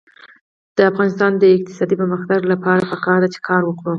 [0.77, 3.89] د افغانستان د اقتصادي پرمختګ لپاره پکار ده چې کار وکړو.